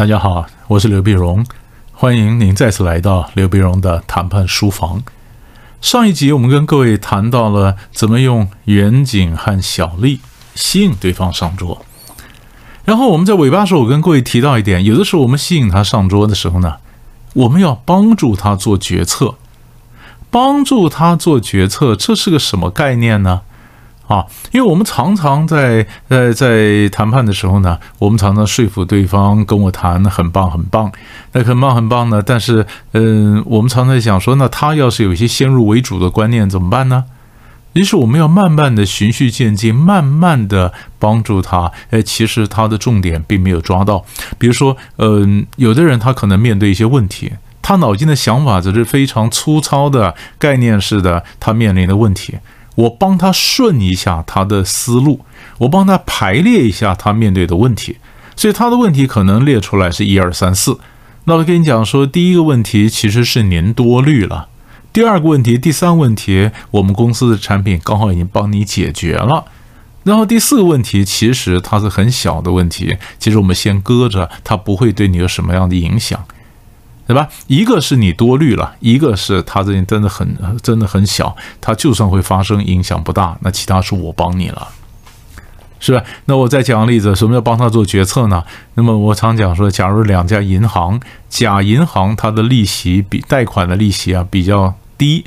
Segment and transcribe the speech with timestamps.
[0.00, 1.44] 大家好，我是刘碧荣，
[1.92, 5.02] 欢迎您再次来到刘碧荣的谈判书房。
[5.82, 10.20] 上一集我们跟各位谈到了怎么用远景和小利
[10.54, 11.84] 吸引对方上桌，
[12.86, 16.76] 然后我们在尾巴时候，我跟各位提到一点，有的时候我们吸引他上桌的时候呢，
[17.34, 19.34] 我们要帮助他做决策，
[20.30, 23.42] 帮助他做决策，这是个什么概念呢？
[24.10, 30.90] 啊，因为我们常常在在在谈判的时候呢，我们常常说服对方跟我谈很棒很棒，
[31.30, 32.20] 那很棒很棒呢。
[32.20, 37.04] 但是，嗯，我们常常想说，那他要是有一些先入为主的观念怎么办呢？
[37.74, 41.70] 于是我们要慢慢的循序渐进，慢慢的帮助他。
[41.90, 44.04] 哎，其实他的重点并没有抓到。
[44.36, 47.30] 比如说，嗯，有的人他可能面对一些问题，
[47.62, 52.38] 他脑筋的想法则是非常粗糙的概念式的，他面临的问题。
[52.76, 55.20] 我帮他顺一下他的思路，
[55.58, 57.96] 我帮他排列一下他面对的问题，
[58.36, 60.78] 所以他的问题可能列出来是一二三四。
[61.24, 64.48] 那我跟你讲说，第一个问题其实是您多虑了，
[64.92, 69.44] 第二个问题、第三个问题，我们公司的产品刚好已经帮你解决了，
[70.02, 76.24] 然后第四个问题其实它是很小的问题，其实我们先搁着，它不会对你有什么样的影响。
[77.10, 77.28] 对吧？
[77.48, 84.68] 一个是你多虑了，一个是他这真的很真的很小，它就算会发生影响不大，那其他是我帮你了，
[85.80, 86.04] 是吧？
[86.26, 88.44] 那我再讲个例子，什么叫帮他做决策呢？
[88.74, 95.24] 那么我常讲说，假如两家银行，甲银行它的利息比贷款的利息啊比较低，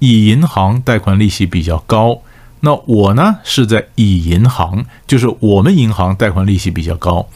[0.00, 2.18] 乙银行贷款利息比较高，
[2.58, 7.28] 那我呢是在乙银行，就是我们银行贷款利息比较高。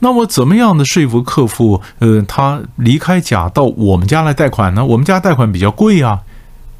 [0.00, 1.80] 那我怎么样的说服客户？
[1.98, 4.84] 呃，他离开甲到我们家来贷款呢？
[4.84, 6.20] 我们家贷款比较贵啊，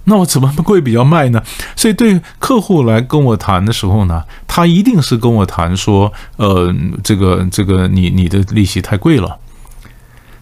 [0.05, 1.43] 那我怎么贵比较卖呢？
[1.75, 9.39] 所以对客户来跟我谈的时候呢，他一定是跟我谈说，呃，这个这个你你的利息太贵了。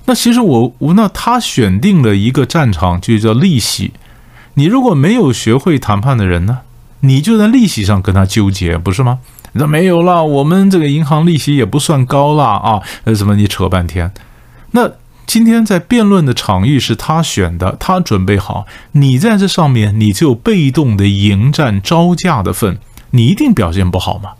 [0.06, 3.92] 那其实我我那他选定了一个战场，就叫利息。
[4.54, 6.58] 你如果没有学会谈判的人呢，
[7.00, 9.20] 你就在利息上跟他纠结，不是吗？
[9.52, 12.82] 那没有了，我们这个银行利息也不算高了啊！
[13.04, 14.12] 呃，什么你扯半天？
[14.70, 14.90] 那
[15.26, 22.78] 今天在辩论的场域是他选的，他准备好，你在这上面你就被动的迎战招架的份，
[23.10, 24.30] 你一定表现不好嘛。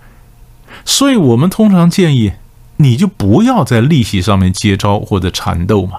[0.84, 2.32] 所以我们通常建议，
[2.78, 5.98] 你就不要在利息上面接招或者缠斗嘛。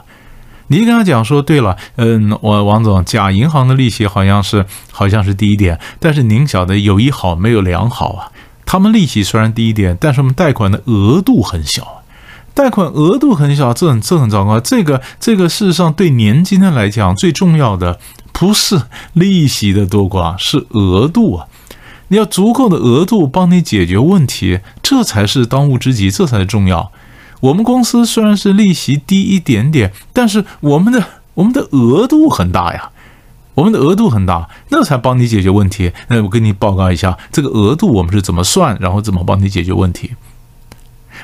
[0.68, 8.32] 你跟他讲说，对了，嗯，我王总，甲银行的利息好像是好像是低一点，但是您晓得有一好没有两好啊。
[8.66, 12.04] 他们利息虽然低一点，但是我们贷款的额度很小，
[12.54, 14.60] 贷款额度很小，这很这很糟糕。
[14.60, 18.00] 这个这个事实上对年轻人来讲，最重要的
[18.32, 18.82] 不是
[19.14, 21.48] 利息的多寡，是额度啊！
[22.10, 26.92] 你要足够的额度帮你解决问题，这才是当务之急，这才是重要。
[27.40, 31.04] 我们公司虽然是利息低一点点，但是我们的
[31.34, 32.92] 我们的额度很大呀。
[33.56, 35.92] 我们的额度很大，那才帮你解决问题。
[36.08, 40.16] 那我跟你报告一下，这个额度我们是怎么算，然后怎么帮你解决问题。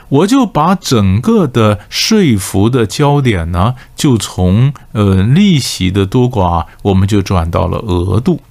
[0.10, 8.42] 我就把整个的说服的焦点呢，就从呃利息的多寡，我们就转到了额度，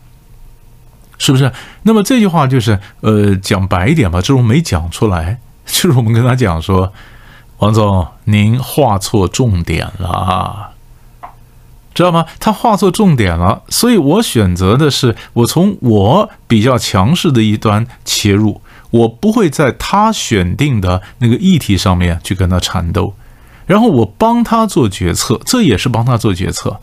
[1.17, 1.53] 是不是？
[1.83, 6.93] 那么这句话就是呃讲白一点吧，这种没讲出来， 就是我们跟他讲说，
[7.59, 10.71] 王总您画错重点了啊。
[11.99, 12.25] 知道吗？
[12.39, 18.61] 他画错重点了，所以我选择的是我从我比较强势的一端切入，
[18.91, 23.15] 我不会在他选定的那个议题上面去跟他缠斗，
[23.67, 26.79] 然后我帮他做决策，这也是帮他做决策。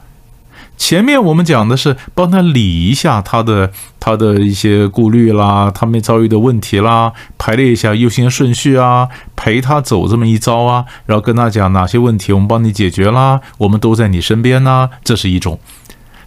[0.77, 15.59] 前面我们讲的是帮他理一下他的他的一些顾虑啦，他们遭遇的问题啦，排列一下优先顺序啊，陪他走这么一遭啊，然后跟他讲哪些问题我们帮你解决啦，我们都在你身边呢，这是一种。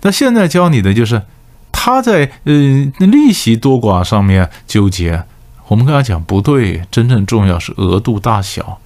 [0.02, 1.22] 那现在教你的就是
[1.70, 5.24] 他在嗯利息多寡上面纠结，
[5.68, 8.80] 我们跟他讲不对，真正重要是额度大小，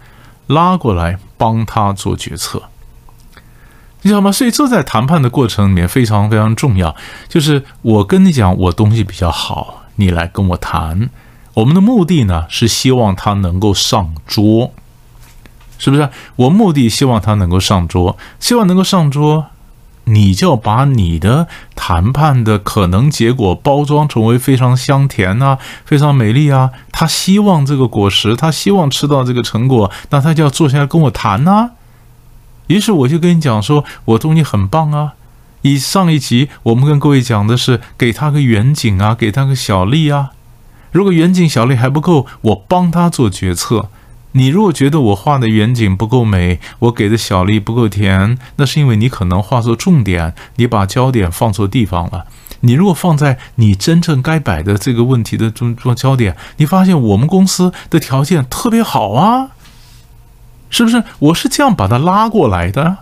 [0.48, 2.62] 拉过来帮他做决策。
[4.02, 4.30] 你知道吗？
[4.32, 6.94] 所以这在谈判的过程里面非常非常重要。
[7.28, 11.08] 就是我跟你讲，我东西比较好，你来跟我谈。
[11.54, 14.72] 我们的目的呢是希望他能够上桌，
[15.78, 16.08] 是不是？
[16.34, 19.46] 我目的希望他能够上桌，希望能够上桌，
[20.04, 21.46] 你就把你的
[21.76, 26.70] 谈判的可能结果包装成为非常香甜啊，非常美丽啊。
[26.90, 31.70] 他希望这个果实，他希望吃到这个成果，那他就要坐下来跟我谈呐。
[32.72, 35.12] 于是我就跟你讲说，我东西很棒啊！
[35.60, 40.30] 以上一集我们跟各位讲的是给他个远景啊，给他个小利啊。
[40.90, 43.90] 如果远景小利还不够，我帮他做决策。
[44.32, 52.24] 你如果觉得我画的远景不够美，我给的小丽不够甜，那是因为你可能画错重点，你把焦点放错地方了。
[52.60, 59.50] 你如果放在你真正该摆的这个问题的中中焦点，你发现我们公司的条件特别好啊，
[60.72, 61.04] 是不是？
[61.18, 62.96] 我是这样把他拉过来的，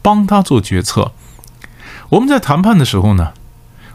[0.00, 1.10] 帮他做决策。
[2.10, 3.32] 我们在谈判的时候呢，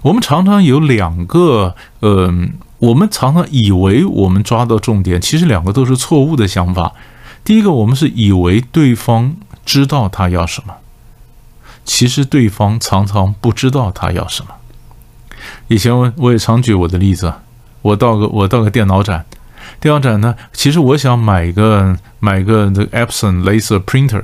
[0.01, 6.91] 我们常常有两个，嗯，我们常常以为我们抓到重点，其实两个都是错误的想法。
[7.45, 10.75] 第一个，我们是以为对方知道他要什么，
[11.85, 14.49] 其实对方常常不知道他要什么。
[15.69, 17.33] 以前我我也常举我的例子，
[17.81, 19.25] 我到个我到个电脑展，
[19.79, 24.23] 电脑展呢，其实我想买一个买个这个 Epson laser printer，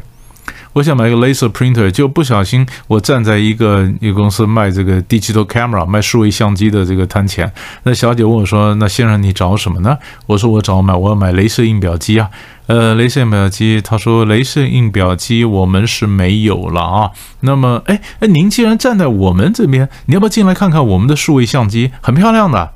[0.73, 7.51] 我想买个 laser printer，就不小心我站在一个一个公司卖这个 digital camera 卖数位相机的这个摊前，
[7.83, 9.97] 那小姐问我说：“那先生你找什么呢？”
[10.27, 12.29] 我说：“我找买我要买镭射印表机啊。”
[12.65, 17.11] 呃，镭射印表机，他说镭射印表机我们是没有了啊。
[17.41, 21.91] 那么，哎哎，您既然站在我们这边，你要不要进来看看我们的数位相机？
[21.99, 22.71] 很漂亮的。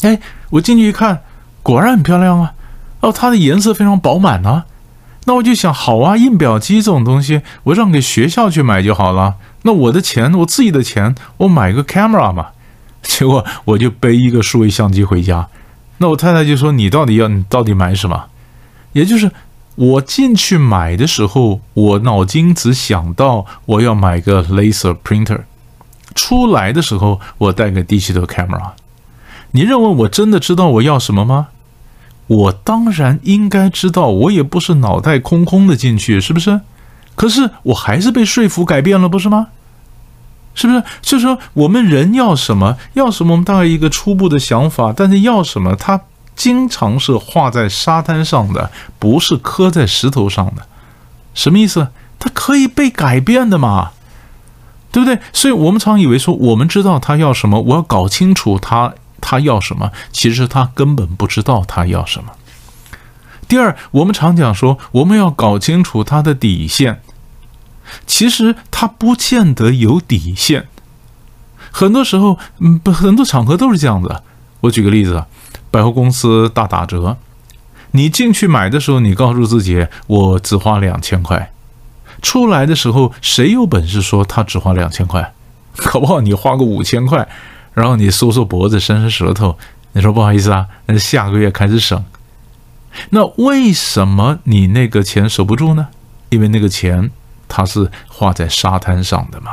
[0.00, 0.18] 哎，
[0.48, 1.20] 我进去一看，
[1.62, 2.54] 果然很漂亮啊。
[3.00, 4.66] 哦，它的颜色非常饱满啊。
[5.26, 9.36] 那我就想，好啊，印表机这种东西，我让给学校去买就好了。
[9.62, 12.48] 那我的钱，我自己的钱，我买个 camera 嘛。
[13.02, 15.48] 结果我就背一个数位相机回家。
[15.98, 18.26] 那我太太就说：“你到底要，你到底买什么？”
[18.92, 19.30] 也就是
[19.76, 25.40] 我进去买的时候，我脑筋只想到我要买个 laser printer，
[26.14, 28.72] 出来的时候我带个 digital camera。
[29.52, 31.48] 你认为我真的知道我要什么吗？
[32.26, 36.60] 我当然应该知道，我也不是脑袋空空的进去，是不是？
[37.14, 39.48] 可是我还是被说服改变了，不是吗？
[40.54, 40.82] 是不是？
[41.02, 46.00] 就是说，我们人要什么，要什么，我们大概一个初步的想法，但是要什么，它。
[46.36, 50.62] 经常是画在沙滩上的，不是刻在石头上的，
[51.34, 51.88] 什么意思？
[52.18, 53.90] 它可以被改变的嘛，
[54.90, 55.18] 对不对？
[55.34, 62.32] 所以我们常以为说，我们知道他要什么，我要搞清楚他他要什么，其实他根本不知道他要什么。
[63.46, 67.00] 第二，我们常讲说，我们要搞清楚他的底线，
[68.06, 70.68] 其实他不见得有底线。
[71.70, 74.22] 很多时候，嗯，不，很多场合都是这样子。
[74.60, 75.24] 我举个例子。
[75.72, 77.16] 百货公司大打折，
[77.92, 81.52] 你进去买的时候，你告诉自己我只花两千块，
[82.20, 85.32] 出来的时候谁有本事说他只花两千块？
[85.76, 87.28] 搞不好你花个五千块，
[87.74, 89.58] 然后你缩缩脖子伸伸舌头，
[89.92, 92.04] 你说不好意思啊，那下个月开始省。
[93.10, 95.88] 那为什么你那个钱守不住呢？
[96.30, 97.10] 因为那个钱
[97.48, 99.52] 它是花在沙滩上的嘛。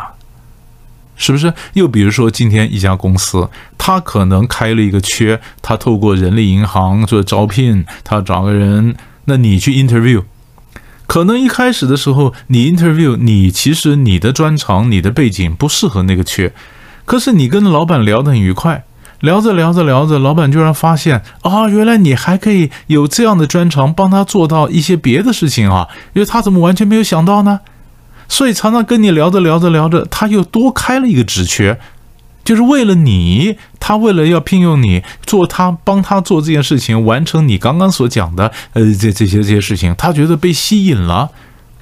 [1.20, 1.52] 是不是？
[1.74, 10.24] 又比如说，今天一家公司，他可能开了一个缺，他透过人力银行做招聘，他找个人，那你去 interview，
[11.08, 16.54] 可能一开始的时候，你 interview，你其实你的专长、你的背景不适合那个缺，
[17.08, 18.84] 可是你跟老板聊得很愉快，
[19.22, 27.62] 聊着聊着聊着，老板居然发现啊，原来你还可以有这样的专长，帮他做到一些别的事情啊，因为他怎么完全没有想到呢？
[28.28, 31.80] 所以常常跟你聊着聊着聊着，他又多开了一个职缺，
[32.44, 41.30] 就是为了你，他为了要聘用你做他帮他做这件事情，完成你刚刚所讲的呃这这些这些事情，他觉得被吸引了，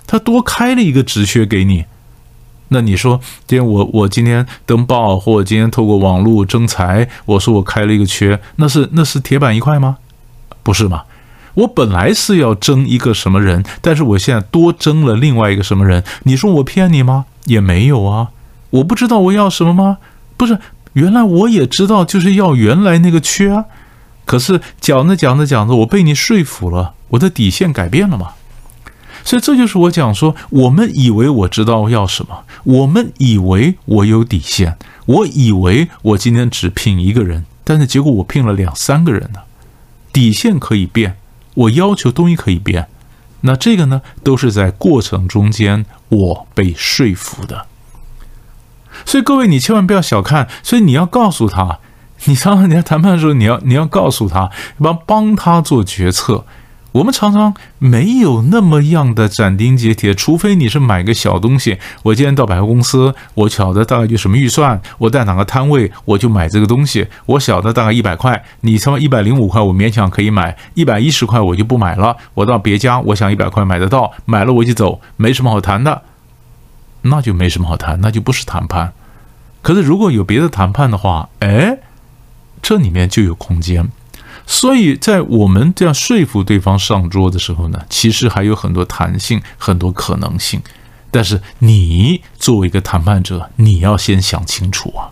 [0.05, 1.86] 他多开了一个职缺给你。
[2.69, 9.98] 那你说，今天我我今天登报，或者今天透过网络征才，我说我开了一个缺，那是那是铁板一块吗？
[10.63, 11.03] 不是吗？
[11.53, 16.03] 我本来是要争一个什么人，但是我现在多争了另外一个什么人？
[16.24, 17.25] 你说我骗你吗？
[17.45, 18.29] 也没有啊，
[18.72, 20.00] 我不知道我要什么吗？
[20.36, 20.57] 不是，
[20.93, 23.65] 原来我也知道，就是要原来那个缺啊。
[24.25, 28.31] 可是讲着讲着讲着，我被你说服了，我的底线改变了嘛。
[29.25, 34.77] 所以这就是我讲说，我们以为我知道要什么，我们以为我有底线，
[35.08, 39.41] 我以为我今天只聘一个人，但是结果我聘了两三个人呢，
[40.13, 41.17] 底线可以变。
[41.55, 42.88] 我要求东西可以变，
[43.41, 47.65] 那这个呢，都是在过程中间我被说服的。
[49.05, 51.79] 所以各位，你千万不要小看，所以你要告诉他，
[52.25, 56.46] 你当你在谈判的时候，你要你要告诉他，帮帮他做决策。
[56.96, 61.78] 我们常常没有那么样的斩钉截铁，除非你是买个小东西。
[62.04, 67.08] 我今天到百货公司，我晓得大概就什么预算，我在哪个摊位，我就买这个东西。
[67.25, 72.16] 我晓得大概一百块，你他妈一百零五块，我勉强可以买；一百一十块我就不买了。
[72.34, 76.02] 我到别家，我想一百块买得到，买了我就走，没什么好谈的，
[77.02, 78.94] 那就没什么好谈，那就不是谈判。
[79.62, 81.78] 可是如果有别的谈判的话，哎，
[82.62, 83.90] 这里面就有空间。
[84.48, 90.62] 所以在我们这样说服对方上桌的时候呢，其实还有很多弹性，很多可能性。
[91.10, 95.10] 但是你作为一个谈判者，你要先想清楚啊，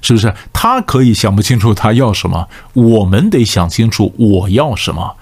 [0.00, 0.32] 是不是？
[0.52, 5.16] 他可以想不清楚他要什么，我们得想清楚我要什么，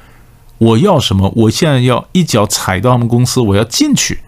[0.58, 1.32] 我要什么？
[1.36, 4.20] 我现在要一脚踩到他们公司，我要进去，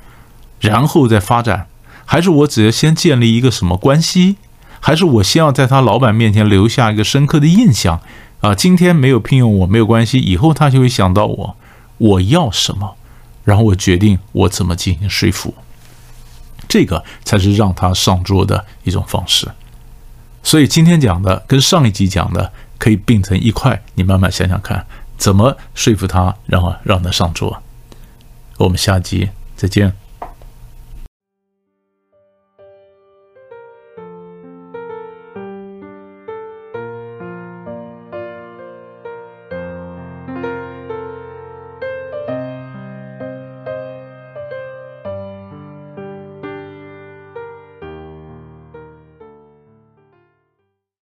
[0.60, 1.66] 然后再发展，
[2.04, 4.36] 还是我只要先建立一个什么关系？
[4.80, 8.00] 还是我先要在他老板面前留下一个深刻的印象？
[8.40, 11.56] 啊，今天没有聘用我没有关系，以后他就会想到我，
[11.98, 12.96] 我要什么，
[13.44, 15.54] 然后我决定我怎么进行说服。
[16.68, 19.48] 这个才是让他上桌的一种方式，
[20.42, 24.84] 所以今天讲的跟上一集讲的可以并成一块，你慢慢想想看，
[25.16, 27.62] 怎么说服他，然后让他上桌。
[28.58, 30.07] 我们下集再见。